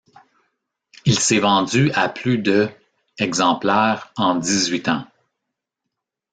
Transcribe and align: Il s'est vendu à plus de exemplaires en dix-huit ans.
Il 1.05 1.19
s'est 1.19 1.37
vendu 1.37 1.91
à 1.91 2.09
plus 2.09 2.39
de 2.39 2.67
exemplaires 3.19 4.11
en 4.17 4.33
dix-huit 4.33 4.87
ans. 4.87 5.05